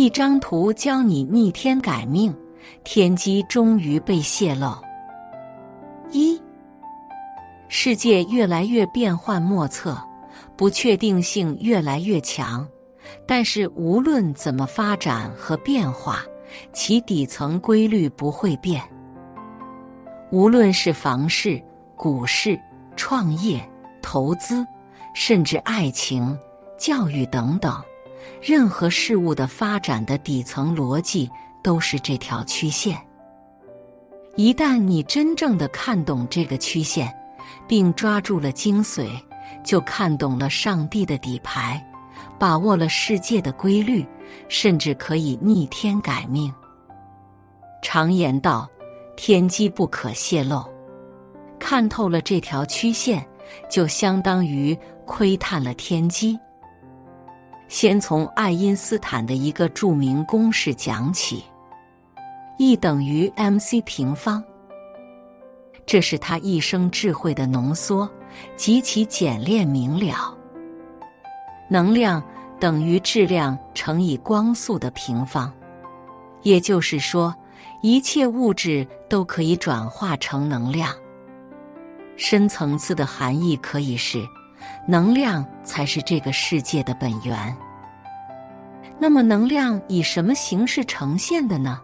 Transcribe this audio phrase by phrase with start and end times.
[0.00, 2.34] 一张图教你逆天改命，
[2.84, 4.72] 天机终于被泄露。
[6.10, 6.40] 一，
[7.68, 9.94] 世界越来越变幻莫测，
[10.56, 12.66] 不确定性越来越强。
[13.26, 16.24] 但是无论怎么发展和变化，
[16.72, 18.82] 其底层规律不会变。
[20.32, 21.62] 无论是房市、
[21.94, 22.58] 股市、
[22.96, 23.60] 创业、
[24.00, 24.66] 投资，
[25.14, 26.34] 甚至爱情、
[26.78, 27.78] 教育等等。
[28.40, 31.30] 任何事物的发展的底层逻辑
[31.62, 32.98] 都是这条曲线。
[34.36, 37.12] 一旦你真正的看懂这个曲线，
[37.66, 39.08] 并抓住了精髓，
[39.64, 41.84] 就看懂了上帝的底牌，
[42.38, 44.06] 把握了世界的规律，
[44.48, 46.52] 甚至可以逆天改命。
[47.82, 48.68] 常言道
[49.16, 50.64] ：“天机不可泄露。”
[51.58, 53.26] 看透了这条曲线，
[53.68, 56.38] 就相当于窥探了天机。
[57.70, 61.44] 先从爱因斯坦的一个著名公式讲起
[62.58, 64.42] ，E 等于 mc 平方。
[65.86, 68.10] 这是他一生智慧的浓缩，
[68.56, 70.36] 极其简练明了。
[71.68, 72.20] 能量
[72.58, 75.52] 等于质量乘以光速的平方，
[76.42, 77.32] 也就是说，
[77.82, 80.92] 一切物质都可以转化成能量。
[82.16, 84.26] 深层次的含义可以是。
[84.86, 87.56] 能量才是这个世界的本源。
[88.98, 91.80] 那么，能量以什么形式呈现的呢？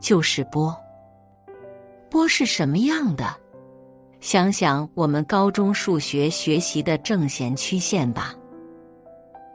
[0.00, 0.76] 就是波。
[2.10, 3.26] 波是什么样的？
[4.20, 8.34] 想想我们高中数学学习的正弦曲线吧。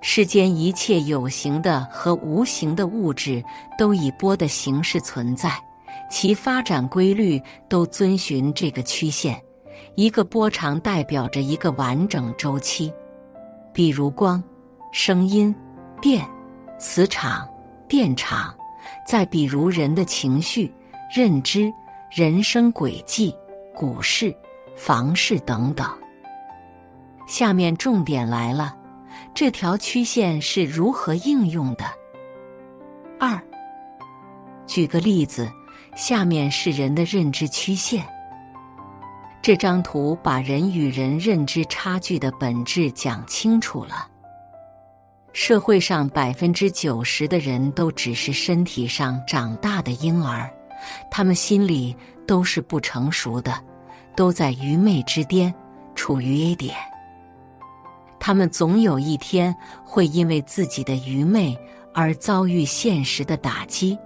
[0.00, 3.42] 世间一切有形的和无形的物质
[3.76, 5.50] 都以波的形式存在，
[6.08, 9.40] 其发展规律都遵循这个曲线。
[9.94, 12.92] 一个波长代表着一个完整周期，
[13.72, 14.42] 比如光、
[14.92, 15.54] 声音、
[16.00, 16.26] 电、
[16.78, 17.48] 磁场、
[17.88, 18.54] 电场；
[19.06, 20.72] 再比如人的情绪、
[21.14, 21.72] 认知、
[22.10, 23.34] 人生轨迹、
[23.74, 24.34] 股市、
[24.76, 25.86] 房市等等。
[27.26, 28.76] 下面重点来了，
[29.34, 31.84] 这条曲线是如何应用的？
[33.18, 33.38] 二，
[34.66, 35.50] 举个例子，
[35.96, 38.06] 下面是人的认知曲线。
[39.48, 44.06] 这张图把人与人认知差距的本质讲清楚了。
[45.32, 50.52] 社会上百分之九十的人都只是身体上长大的婴儿，
[51.10, 53.58] 他们心里都是不成熟的，
[54.14, 55.54] 都在愚昧之巅，
[55.94, 56.76] 处于 A 点。
[58.20, 61.58] 他们总有一天会因为自己的愚昧
[61.94, 63.98] 而遭遇现实的打击，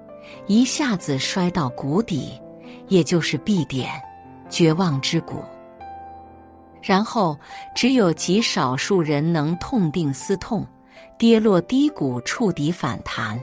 [0.47, 2.41] 一下子摔到谷底，
[2.87, 3.91] 也就是 B 点。
[4.53, 5.43] 绝望之谷，
[6.83, 7.39] 然后
[7.75, 10.67] 只有极少数人能痛定思痛，
[11.17, 13.41] 跌落低谷，触底反弹，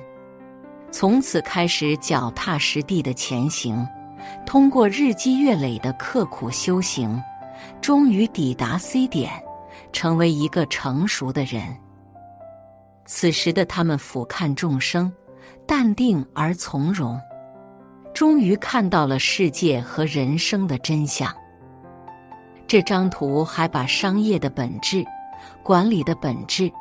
[0.91, 3.83] 从此开始脚踏实地的前行，
[4.45, 7.19] 通过日积月累的刻苦修行，
[7.81, 9.31] 终于抵达 C 点，
[9.91, 11.75] 成为一个成熟的人。
[13.05, 15.11] 此时的他们俯瞰众生，
[15.65, 17.19] 淡定而从容。
[18.13, 21.33] 终于看到了世界和人生的真相。
[22.67, 25.03] 这张图还把商业的本质、
[25.63, 26.71] 管理的本质、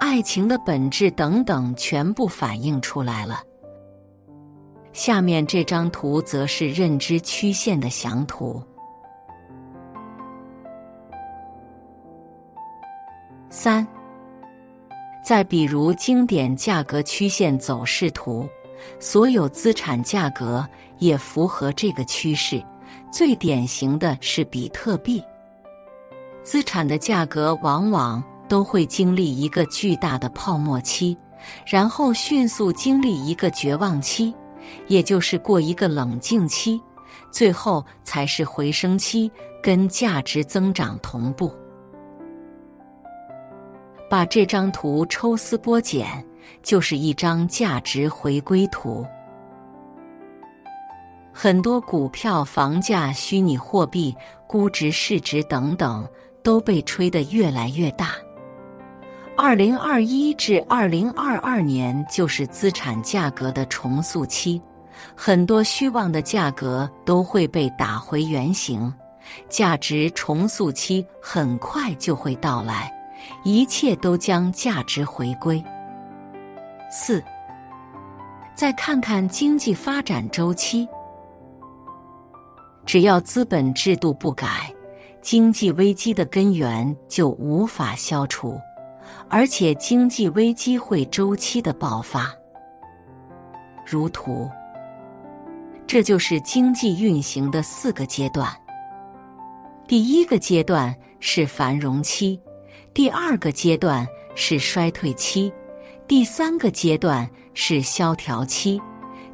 [0.00, 3.40] 爱情的本质等等全部反映出来了。
[4.92, 8.62] 下面这张图则是认知曲线的详图。
[13.48, 13.86] 三，
[15.24, 18.46] 再比如经典价格曲线走势图。
[18.98, 20.66] 所有资产价格
[20.98, 22.62] 也符合这个趋势，
[23.10, 25.22] 最典型的是比特币。
[26.42, 31.16] 资产的价格往往都会经历一个巨大的泡沫期，
[31.64, 34.34] 然后迅速经历一个绝望期，
[34.88, 36.80] 也就是过一个冷静期，
[37.30, 39.30] 最后才是回升期，
[39.62, 41.52] 跟价值增长同步。
[44.10, 46.22] 把这张图抽丝剥茧。
[46.62, 49.06] 就是一张价值回归图，
[51.32, 54.14] 很多股票、房价、虚拟货币、
[54.46, 56.06] 估值、市值等等
[56.42, 58.10] 都被吹得越来越大。
[59.34, 64.60] 二零二一至二零二二年就是资产价格的重塑期，
[65.16, 68.92] 很多虚妄的价格都会被打回原形，
[69.48, 72.92] 价值重塑期很快就会到来，
[73.42, 75.64] 一切都将价值回归。
[76.94, 77.24] 四，
[78.54, 80.86] 再看看经济发展周期。
[82.84, 84.70] 只要资本制度不改，
[85.22, 88.60] 经济危机的根源就无法消除，
[89.30, 92.30] 而且经济危机会周期的爆发。
[93.86, 94.46] 如图。
[95.86, 98.50] 这就是经济运行的四个阶段。
[99.88, 102.38] 第一个阶段是繁荣期，
[102.92, 105.52] 第二个阶段是衰退期，
[106.06, 108.80] 第三个阶段是萧条期，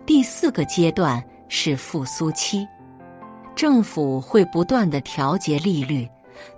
[0.06, 2.66] 第四个阶段是复苏期。
[3.56, 6.08] 政府会不断的调节利率，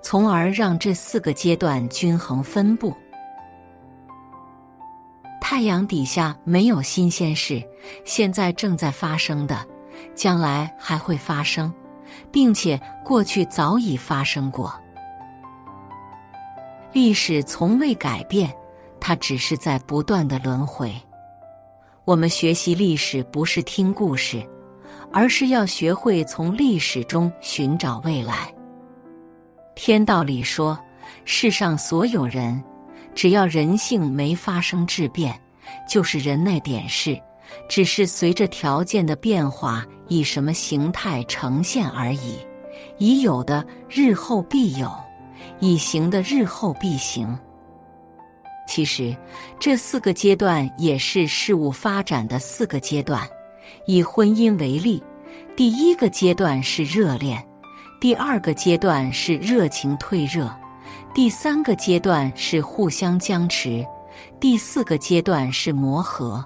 [0.03, 2.95] 从而让这四个阶段均衡分布。
[5.41, 7.63] 太阳底下没有新鲜事，
[8.05, 9.67] 现在正在发生的，
[10.15, 11.73] 将来还会发生。
[12.33, 14.75] 并且过去早已发生过，
[16.93, 18.53] 历史从未改变，
[19.01, 20.93] 它只是在不断的轮回。
[22.05, 24.45] 我们学习历史不是听故事，
[25.13, 28.53] 而是要学会从历史中寻找未来。
[29.75, 30.79] 天道里说，
[31.25, 32.63] 世上所有人，
[33.15, 35.41] 只要人性没发生质变，
[35.89, 37.21] 就是人那点事。
[37.69, 42.39] 只是随着条件的变化，以什么形态呈现而已。
[42.99, 44.89] 已有的日后必有，
[45.59, 47.37] 已行的日后必行。
[48.71, 49.17] 其实，
[49.59, 53.29] 这四个阶段也是事物发展的四个阶段。
[53.85, 55.03] 以婚姻为例，
[55.57, 57.45] 第一个阶段是热恋，
[58.01, 60.49] 第二个阶段是热情退热，
[61.13, 63.85] 第三个阶段是互相僵持，
[64.39, 66.45] 第四个阶段是磨合。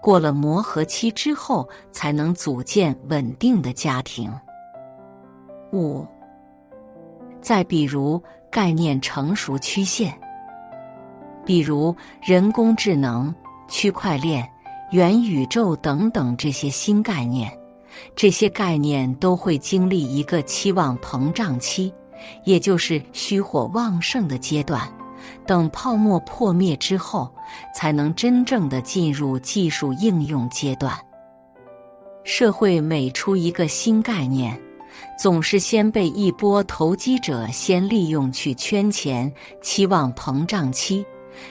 [0.00, 4.32] 过了磨合期之后，才能组建稳定的家庭。
[5.74, 6.06] 五，
[7.42, 8.18] 再比如
[8.50, 10.18] 概念成熟曲线，
[11.46, 13.34] 比如人工智能、
[13.68, 14.46] 区块链、
[14.90, 17.50] 元宇宙等等这些新概念，
[18.14, 21.94] 这些概念都会经历一个期望膨胀期，
[22.44, 24.86] 也就是虚火旺盛的阶段。
[25.46, 27.32] 等泡沫破灭之后，
[27.74, 30.92] 才能真正的进入技术应用阶段。
[32.22, 34.60] 社会每出一个新概念，
[35.18, 39.32] 总是先被一波投机者先利用去圈钱，
[39.62, 41.04] 期望膨胀期，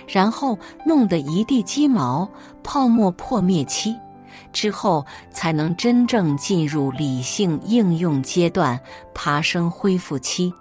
[0.07, 2.29] 然后弄得一地鸡毛，
[2.63, 3.95] 泡沫破灭期
[4.51, 8.79] 之后，才能真正进入理性应用阶段，
[9.13, 10.53] 爬升恢复期。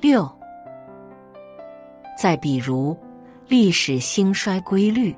[0.00, 0.28] 六，
[2.18, 2.96] 再比如
[3.46, 5.14] 历史兴衰规律，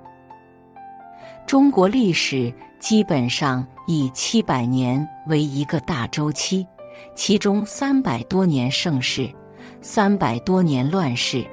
[1.47, 6.67] 中国历史基本上以七百年为一个大周期，
[7.15, 9.31] 其中三百多年盛世，
[9.81, 11.45] 三百多年乱世。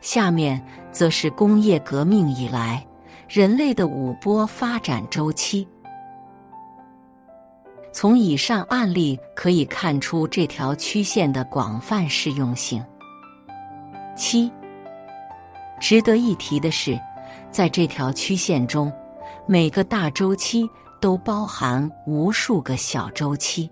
[0.00, 0.62] 下面
[0.92, 2.86] 则是工业革命以来
[3.28, 5.66] 人类的五波发展周期。
[7.90, 12.84] 从以上案例可以看出这条曲线的广泛适用性。
[14.16, 14.52] 七，
[15.80, 17.00] 值得一提的是，
[17.50, 18.92] 在这条曲线中，
[19.46, 20.68] 每个大周期
[21.04, 23.70] 都包含无数个小周期。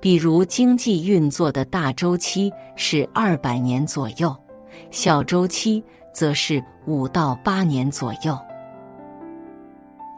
[0.00, 4.36] 比如，经济运作的大周期是二百年左右，
[4.90, 5.80] 小周期
[6.12, 8.36] 则是五到八年左右。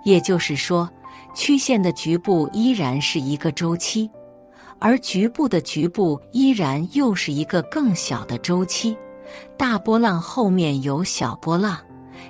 [0.07, 0.89] 也就是说。
[1.35, 4.11] 曲线的局部依然是一个周期，
[4.79, 8.97] 而局部的局部依然又是一个更小的周期。
[9.57, 11.79] 大波浪后面有小波浪，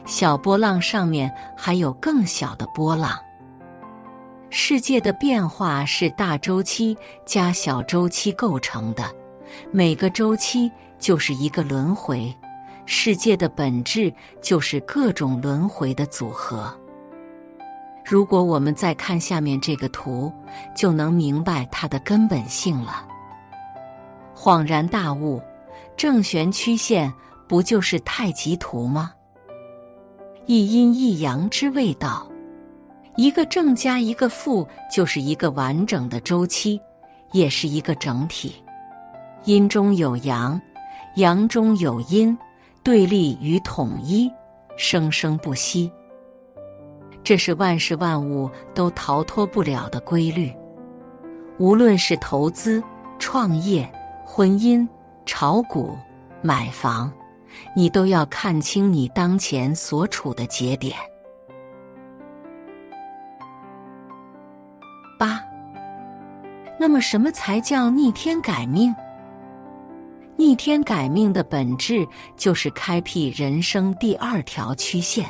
[0.06, 3.16] 小波浪上面还有更小的波浪。
[4.54, 6.94] 世界的变化是大周期
[7.24, 9.02] 加小周期构成的，
[9.70, 12.30] 每个周期就是一个轮回。
[12.84, 16.70] 世界的本质就是各种轮回的组合。
[18.04, 20.30] 如果我们再看下面这个图，
[20.76, 23.08] 就能明白它的根本性了。
[24.36, 25.40] 恍然大悟，
[25.96, 27.10] 正弦曲线
[27.48, 29.12] 不就是太极图吗？
[30.44, 32.30] 一阴一阳之谓道，
[33.16, 36.80] 一个正加一个负，就是一个完整的周期，
[37.32, 38.54] 也是一个整体。
[39.44, 40.60] 阴中有阳，
[41.16, 42.36] 阳中有阴，
[42.82, 44.30] 对立与统一，
[44.76, 45.92] 生生不息。
[47.22, 50.52] 这是万事万物都逃脱不了的规律，
[51.58, 52.82] 无论是投资、
[53.18, 53.88] 创业、
[54.24, 54.88] 婚姻、
[55.26, 55.96] 炒股、
[56.40, 57.12] 买房，
[57.76, 60.96] 你都要看清你当前所处的节点。
[66.82, 68.92] 那么什么才叫逆天改命？
[70.36, 72.04] 逆天改命的本质
[72.36, 75.24] 就是开辟人生第二条曲线。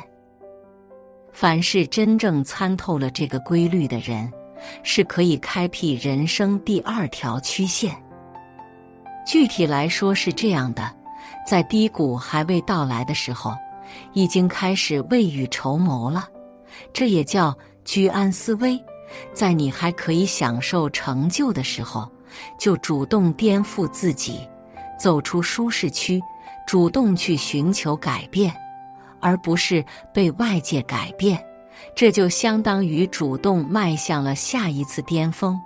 [1.31, 4.33] 凡是真正参透了这个规律的人，
[4.81, 7.95] 是可以开辟人生第二条曲线。
[9.23, 10.91] 具体来说是这样的：
[11.45, 13.53] 在低谷还未到来的时候，
[14.13, 16.27] 已经开始未雨绸缪了。
[16.91, 17.55] 这也叫
[17.85, 18.83] 居安思危。
[19.33, 22.09] 在你还可以享受成就的时候，
[22.57, 24.47] 就主动颠覆自己，
[24.99, 26.21] 走出舒适区，
[26.67, 28.53] 主动去寻求改变，
[29.19, 31.43] 而不是被外界改变。
[31.95, 35.59] 这就相当于主动迈向了下一次巅峰。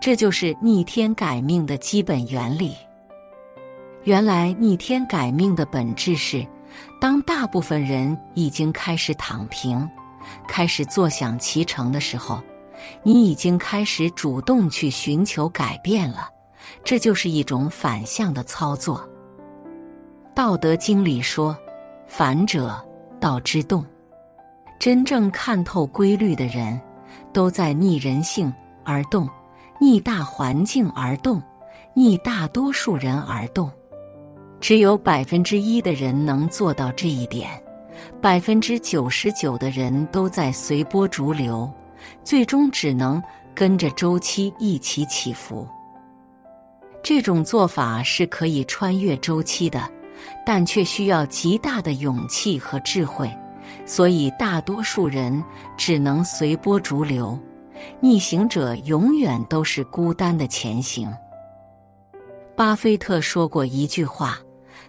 [0.00, 2.74] 这就是逆天改命的基本原理。
[4.04, 6.46] 原来逆天改命的本质是，
[7.00, 9.88] 当大部分人已经开始躺平，
[10.46, 12.40] 开始坐享其成的时候，
[13.02, 16.28] 你已经开始主动去寻求改变了。
[16.82, 18.98] 这就是一种反向的操作。
[20.34, 21.56] 《道德经》里说
[22.08, 22.82] ：“反者，
[23.20, 23.84] 道之动。”
[24.80, 26.78] 真正看透规律的人，
[27.32, 28.52] 都在逆人性
[28.84, 29.28] 而动，
[29.80, 31.40] 逆大环境而动，
[31.94, 33.70] 逆大多数人而动。
[34.60, 37.48] 只有百分之一的人能做到这一点，
[38.20, 41.70] 百分之九十九的人都在随波逐流，
[42.22, 43.22] 最终只能
[43.54, 45.66] 跟着周期一起起伏。
[47.02, 49.90] 这种做法是可以穿越周期的，
[50.44, 53.30] 但却需要极大的勇气和智慧，
[53.84, 55.42] 所以大多数人
[55.76, 57.38] 只能随波逐流，
[58.00, 61.12] 逆行者永远都是孤单的前行。
[62.56, 64.38] 巴菲特说过一句话。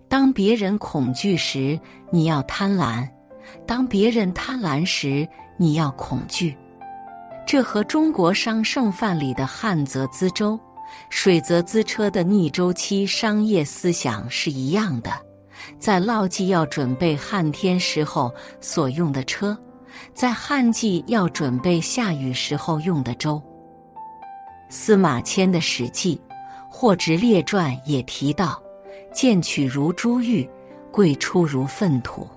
[0.07, 1.79] 当别人恐惧时，
[2.11, 3.07] 你要贪婪；
[3.65, 6.55] 当别人贪婪时，你要恐惧。
[7.45, 10.59] 这和中国商圣范里的“旱则资舟，
[11.09, 15.11] 水则资车”的逆周期商业思想是一样的。
[15.79, 19.57] 在涝季要准备旱天时候所用的车，
[20.13, 23.41] 在旱季要准备下雨时候用的舟。
[24.69, 26.19] 司马迁的《史记·
[26.69, 28.61] 货殖列传》也提到。
[29.13, 30.45] 贱取如珠玉，
[30.91, 32.27] 贵出如粪土。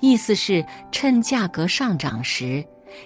[0.00, 2.64] 意思是，趁价格上涨时，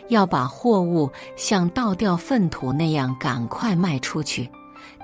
[0.08, 4.48] 要把货物像倒掉粪土那样赶快卖出去；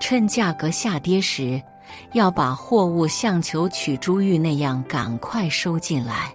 [0.01, 1.61] 趁价格下跌时，
[2.13, 6.33] 要把货物像求取珠玉那样赶快收进来。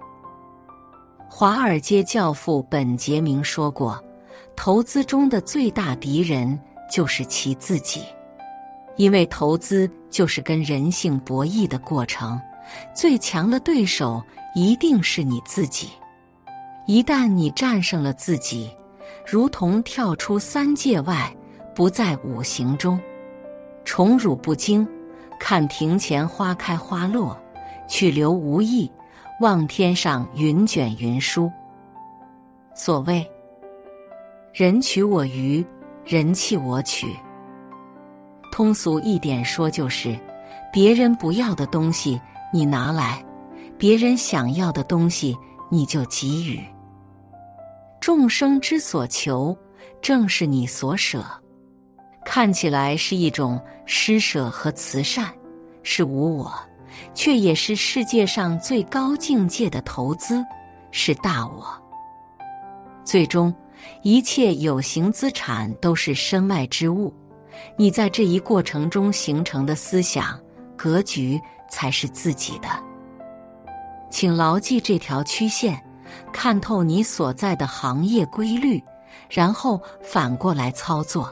[1.30, 4.04] 华尔街教父本杰明说过
[4.56, 6.60] ：“投资中的最大敌人
[6.92, 8.04] 就是其自己。”
[8.98, 12.42] 因为投资就是跟人性博弈的过程，
[12.96, 14.24] 最强的对手
[14.56, 15.90] 一定是你自己。
[16.88, 18.72] 一旦你战胜了自己，
[19.26, 21.36] 如同跳出三界外，
[21.76, 22.98] 不在五行中，
[23.84, 24.88] 宠辱不惊，
[25.38, 27.38] 看庭前花开花落，
[27.90, 28.90] 去留无意，
[29.42, 31.52] 望天上云卷云舒。
[32.74, 33.30] 所谓
[34.54, 35.66] “人取我予，
[36.06, 37.14] 人弃我取”。
[38.50, 40.18] 通俗一点说，就是
[40.72, 42.20] 别人不要的东西
[42.54, 43.22] 你拿来，
[43.78, 45.36] 别人想要的东西
[45.70, 46.64] 你就给予。
[48.08, 49.54] 众生之所求，
[50.02, 51.26] 正是你所舍。
[52.24, 55.30] 看起来是一种施舍和慈善，
[55.84, 56.50] 是无我，
[57.14, 60.42] 却也是世界上最高境界的投资，
[60.90, 61.68] 是大我。
[63.04, 63.54] 最终，
[64.04, 67.14] 一切有形资产都是身外之物。
[67.76, 70.40] 你在这一过程中形成的思想
[70.78, 71.38] 格局
[71.70, 72.70] 才是自己的，
[74.10, 75.78] 请牢记这条曲线，
[76.32, 78.84] 看透你所在的行业规律，
[79.30, 81.32] 然后反过来操作。